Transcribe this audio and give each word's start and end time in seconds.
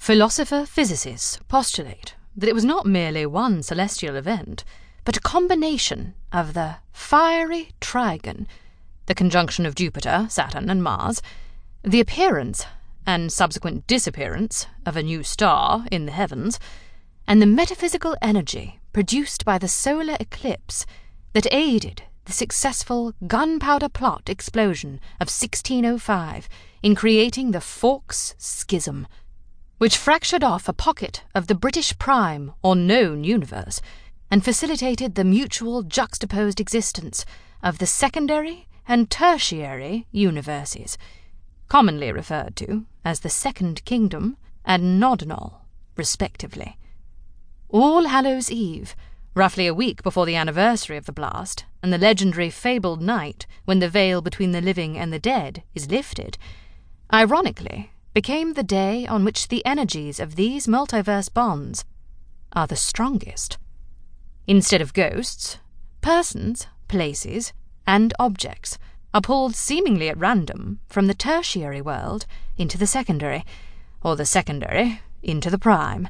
Philosopher 0.00 0.64
physicists 0.64 1.38
postulate 1.46 2.14
that 2.34 2.48
it 2.48 2.54
was 2.54 2.64
not 2.64 2.86
merely 2.86 3.26
one 3.26 3.62
celestial 3.62 4.16
event, 4.16 4.64
but 5.04 5.18
a 5.18 5.20
combination 5.20 6.14
of 6.32 6.54
the 6.54 6.76
fiery 6.90 7.72
trigon, 7.82 8.46
the 9.04 9.14
conjunction 9.14 9.66
of 9.66 9.74
Jupiter, 9.74 10.26
Saturn, 10.30 10.70
and 10.70 10.82
Mars, 10.82 11.20
the 11.82 12.00
appearance 12.00 12.64
and 13.06 13.30
subsequent 13.30 13.86
disappearance 13.86 14.66
of 14.86 14.96
a 14.96 15.02
new 15.02 15.22
star 15.22 15.84
in 15.90 16.06
the 16.06 16.12
heavens, 16.12 16.58
and 17.28 17.42
the 17.42 17.46
metaphysical 17.46 18.16
energy 18.22 18.80
produced 18.94 19.44
by 19.44 19.58
the 19.58 19.68
solar 19.68 20.16
eclipse 20.18 20.86
that 21.34 21.52
aided 21.52 22.04
the 22.24 22.32
successful 22.32 23.12
gunpowder 23.26 23.90
plot 23.90 24.30
explosion 24.30 24.98
of 25.20 25.28
1605 25.28 26.48
in 26.82 26.94
creating 26.94 27.50
the 27.50 27.60
Fawkes 27.60 28.34
Schism, 28.38 29.06
which 29.80 29.96
fractured 29.96 30.44
off 30.44 30.68
a 30.68 30.74
pocket 30.74 31.22
of 31.34 31.46
the 31.46 31.54
British 31.54 31.98
prime 31.98 32.52
or 32.62 32.76
known 32.76 33.24
universe 33.24 33.80
and 34.30 34.44
facilitated 34.44 35.14
the 35.14 35.24
mutual 35.24 35.82
juxtaposed 35.82 36.60
existence 36.60 37.24
of 37.62 37.78
the 37.78 37.86
secondary 37.86 38.68
and 38.86 39.10
tertiary 39.10 40.06
universes, 40.12 40.98
commonly 41.68 42.12
referred 42.12 42.54
to 42.54 42.84
as 43.06 43.20
the 43.20 43.30
Second 43.30 43.82
Kingdom 43.86 44.36
and 44.66 45.00
Nodnal, 45.00 45.62
respectively. 45.96 46.76
All 47.70 48.08
Hallows 48.08 48.50
Eve, 48.50 48.94
roughly 49.34 49.66
a 49.66 49.72
week 49.72 50.02
before 50.02 50.26
the 50.26 50.36
anniversary 50.36 50.98
of 50.98 51.06
the 51.06 51.10
blast 51.10 51.64
and 51.82 51.90
the 51.90 51.96
legendary 51.96 52.50
fabled 52.50 53.00
night 53.00 53.46
when 53.64 53.78
the 53.78 53.88
veil 53.88 54.20
between 54.20 54.52
the 54.52 54.60
living 54.60 54.98
and 54.98 55.10
the 55.10 55.18
dead 55.18 55.62
is 55.74 55.90
lifted, 55.90 56.36
ironically 57.10 57.92
became 58.12 58.54
the 58.54 58.62
day 58.62 59.06
on 59.06 59.24
which 59.24 59.48
the 59.48 59.64
energies 59.64 60.18
of 60.18 60.36
these 60.36 60.66
multiverse 60.66 61.32
bonds 61.32 61.84
are 62.52 62.66
the 62.66 62.76
strongest. 62.76 63.58
Instead 64.46 64.80
of 64.80 64.94
ghosts, 64.94 65.58
persons, 66.00 66.66
places, 66.88 67.52
and 67.86 68.12
objects 68.18 68.78
are 69.14 69.20
pulled 69.20 69.54
seemingly 69.54 70.08
at 70.08 70.18
random 70.18 70.80
from 70.88 71.06
the 71.06 71.14
tertiary 71.14 71.80
world 71.80 72.26
into 72.56 72.78
the 72.78 72.86
secondary, 72.86 73.44
or 74.02 74.16
the 74.16 74.26
secondary 74.26 75.00
into 75.22 75.50
the 75.50 75.58
prime, 75.58 76.08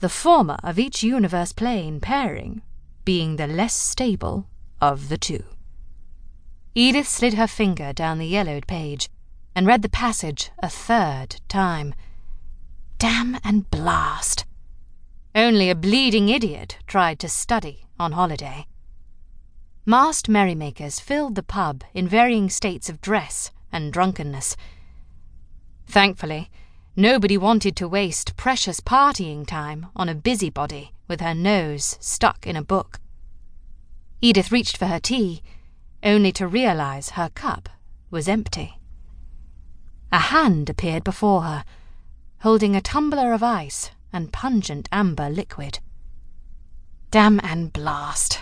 the 0.00 0.08
former 0.08 0.56
of 0.62 0.78
each 0.78 1.02
universe 1.02 1.52
plane 1.52 2.00
pairing 2.00 2.62
being 3.04 3.36
the 3.36 3.46
less 3.46 3.74
stable 3.74 4.46
of 4.80 5.08
the 5.08 5.18
two. 5.18 5.44
Edith 6.74 7.08
slid 7.08 7.34
her 7.34 7.46
finger 7.46 7.92
down 7.92 8.18
the 8.18 8.26
yellowed 8.26 8.66
page 8.66 9.08
and 9.54 9.66
read 9.66 9.82
the 9.82 9.88
passage 9.88 10.50
a 10.60 10.68
third 10.68 11.40
time. 11.48 11.94
Damn 12.98 13.38
and 13.44 13.70
blast! 13.70 14.44
Only 15.34 15.70
a 15.70 15.74
bleeding 15.74 16.28
idiot 16.28 16.78
tried 16.86 17.18
to 17.20 17.28
study 17.28 17.86
on 17.98 18.12
holiday. 18.12 18.66
Masked 19.86 20.28
merrymakers 20.28 21.00
filled 21.00 21.34
the 21.34 21.42
pub 21.42 21.84
in 21.94 22.08
varying 22.08 22.50
states 22.50 22.88
of 22.88 23.00
dress 23.00 23.50
and 23.72 23.92
drunkenness. 23.92 24.56
Thankfully, 25.86 26.50
nobody 26.96 27.36
wanted 27.36 27.76
to 27.76 27.88
waste 27.88 28.36
precious 28.36 28.80
partying 28.80 29.46
time 29.46 29.86
on 29.96 30.08
a 30.08 30.14
busybody 30.14 30.92
with 31.08 31.20
her 31.20 31.34
nose 31.34 31.96
stuck 32.00 32.46
in 32.46 32.56
a 32.56 32.62
book. 32.62 33.00
Edith 34.20 34.52
reached 34.52 34.76
for 34.76 34.86
her 34.86 35.00
tea, 35.00 35.42
only 36.02 36.32
to 36.32 36.46
realize 36.46 37.10
her 37.10 37.30
cup 37.30 37.68
was 38.10 38.28
empty. 38.28 38.79
A 40.12 40.18
hand 40.18 40.68
appeared 40.68 41.04
before 41.04 41.42
her, 41.42 41.64
holding 42.40 42.74
a 42.74 42.80
tumbler 42.80 43.32
of 43.32 43.42
ice 43.42 43.90
and 44.12 44.32
pungent 44.32 44.88
amber 44.90 45.30
liquid. 45.30 45.78
Damn 47.10 47.40
and 47.40 47.72
blast! 47.72 48.40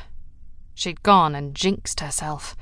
She'd 0.75 1.03
gone 1.03 1.35
and 1.35 1.55
jinxed 1.55 2.01
herself. 2.01 2.57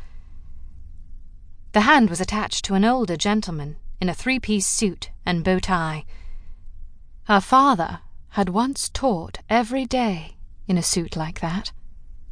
The 1.73 1.83
hand 1.83 2.11
was 2.11 2.21
attached 2.21 2.65
to 2.65 2.75
an 2.75 2.85
older 2.85 3.17
gentleman 3.17 3.77
in 4.01 4.09
a 4.09 4.15
three 4.15 4.41
piece 4.41 4.67
suit 4.67 5.11
and 5.25 5.45
bow 5.45 5.59
tie. 5.59 6.05
Her 7.25 7.41
father 7.41 8.01
had 8.31 8.49
once 8.49 8.89
taught 8.89 9.39
every 9.49 9.85
day 9.85 10.37
in 10.67 10.79
a 10.79 10.83
suit 10.83 11.17
like 11.17 11.41
that. 11.41 11.73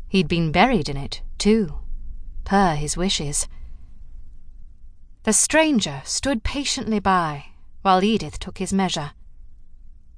He'd 0.08 0.28
been 0.28 0.52
buried 0.52 0.88
in 0.88 0.96
it, 0.96 1.22
too, 1.38 1.78
per 2.44 2.74
his 2.74 2.96
wishes. 2.96 3.48
The 5.24 5.32
stranger 5.32 6.02
stood 6.04 6.44
patiently 6.44 7.00
by 7.00 7.46
while 7.80 8.04
Edith 8.04 8.38
took 8.38 8.58
his 8.58 8.74
measure. 8.74 9.12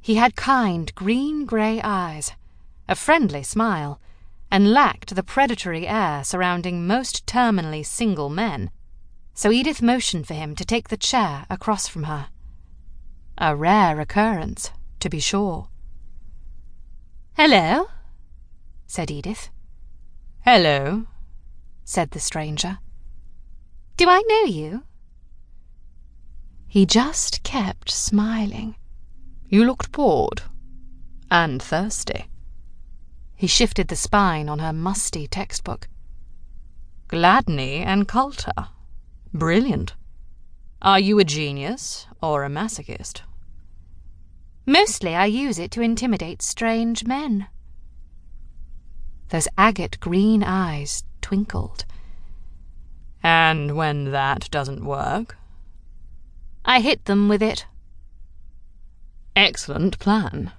He 0.00 0.16
had 0.16 0.34
kind 0.34 0.92
green 0.96 1.46
grey 1.46 1.80
eyes, 1.80 2.32
a 2.88 2.96
friendly 2.96 3.44
smile, 3.44 4.00
and 4.50 4.72
lacked 4.72 5.14
the 5.14 5.22
predatory 5.22 5.86
air 5.86 6.24
surrounding 6.24 6.88
most 6.88 7.24
terminally 7.24 7.86
single 7.86 8.28
men, 8.28 8.72
so 9.32 9.52
Edith 9.52 9.80
motioned 9.80 10.26
for 10.26 10.34
him 10.34 10.56
to 10.56 10.64
take 10.64 10.88
the 10.88 10.96
chair 10.96 11.46
across 11.48 11.86
from 11.86 12.04
her. 12.04 12.26
A 13.38 13.54
rare 13.54 14.00
occurrence, 14.00 14.72
to 14.98 15.08
be 15.08 15.20
sure. 15.20 15.68
Hello, 17.36 17.86
said 18.88 19.12
Edith. 19.12 19.50
Hello, 20.40 21.06
said 21.84 22.10
the 22.10 22.18
stranger. 22.18 22.78
Do 23.96 24.08
I 24.08 24.22
know 24.26 24.42
you? 24.52 24.82
He 26.68 26.86
just 26.86 27.42
kept 27.42 27.90
smiling. 27.90 28.76
You 29.48 29.64
looked 29.64 29.92
bored. 29.92 30.42
And 31.30 31.62
thirsty. 31.62 32.26
He 33.34 33.46
shifted 33.46 33.88
the 33.88 33.96
spine 33.96 34.48
on 34.48 34.58
her 34.58 34.72
musty 34.72 35.26
textbook. 35.26 35.88
Gladney 37.08 37.84
and 37.84 38.08
Coulter. 38.08 38.68
Brilliant. 39.32 39.94
Are 40.82 40.98
you 40.98 41.18
a 41.18 41.24
genius 41.24 42.06
or 42.22 42.44
a 42.44 42.48
masochist? 42.48 43.22
Mostly 44.66 45.14
I 45.14 45.26
use 45.26 45.58
it 45.58 45.70
to 45.72 45.80
intimidate 45.80 46.42
strange 46.42 47.06
men. 47.06 47.46
Those 49.28 49.48
agate 49.56 50.00
green 50.00 50.42
eyes 50.42 51.04
twinkled. 51.20 51.84
And 53.22 53.76
when 53.76 54.10
that 54.12 54.50
doesn't 54.50 54.84
work? 54.84 55.36
I 56.68 56.80
hit 56.80 57.04
them 57.04 57.28
with 57.28 57.42
it. 57.42 57.64
Excellent 59.36 60.00
plan. 60.00 60.50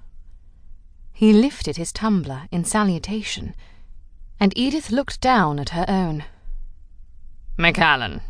He 1.11 1.33
lifted 1.33 1.75
his 1.75 1.91
tumbler 1.91 2.47
in 2.49 2.63
salutation, 2.63 3.53
and 4.39 4.57
Edith 4.57 4.89
looked 4.89 5.19
down 5.19 5.59
at 5.59 5.69
her 5.69 5.83
own. 5.89 6.23
Macallan, 7.57 8.21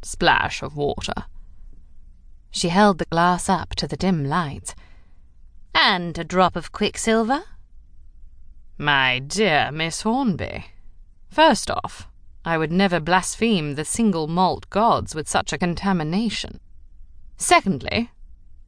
splash 0.00 0.62
of 0.62 0.76
water. 0.76 1.26
She 2.50 2.70
held 2.70 2.96
the 2.96 3.04
glass 3.04 3.50
up 3.50 3.74
to 3.74 3.86
the 3.86 3.98
dim 3.98 4.24
lights. 4.24 4.74
And 5.74 6.16
a 6.16 6.24
drop 6.24 6.56
of 6.56 6.72
quicksilver? 6.72 7.42
My 8.78 9.18
dear 9.18 9.70
Miss 9.70 10.02
Hornby, 10.02 10.66
first 11.28 11.70
off, 11.70 12.08
I 12.46 12.56
would 12.56 12.72
never 12.72 12.98
blaspheme 12.98 13.74
the 13.74 13.84
single 13.84 14.26
malt 14.26 14.70
gods 14.70 15.14
with 15.14 15.28
such 15.28 15.52
a 15.52 15.58
contamination. 15.58 16.60
Secondly, 17.36 18.10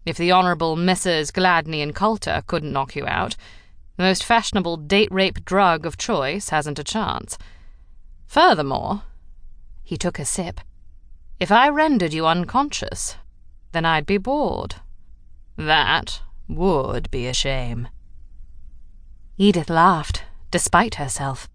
if 0.05 0.17
the 0.17 0.33
Honourable 0.33 0.77
Messrs. 0.77 1.31
Gladney 1.31 1.83
and 1.83 1.95
Coulter 1.95 2.43
couldn't 2.47 2.73
knock 2.73 2.97
you 2.97 3.07
out, 3.07 3.37
the 3.97 4.05
most 4.05 4.25
fashionable 4.25 4.77
date 4.77 5.11
rape 5.11 5.45
drug 5.45 5.85
of 5.85 5.99
choice 5.99 6.51
hasn't 6.51 6.79
a 6.79 6.85
chance. 6.85 7.37
Furthermore, 8.27 9.03
he 9.83 9.97
took 9.97 10.19
a 10.19 10.25
sip. 10.25 10.61
If 11.41 11.51
I 11.51 11.69
rendered 11.69 12.13
you 12.13 12.27
unconscious, 12.27 13.17
then 13.73 13.85
I'd 13.85 14.07
be 14.07 14.19
bored. 14.19 14.77
That 15.57 16.21
would 16.49 17.11
be 17.11 17.27
a 17.27 17.35
shame. 17.35 17.89
Edith 19.37 19.71
laughed, 19.71 20.25
despite 20.51 20.97
herself. 20.97 21.49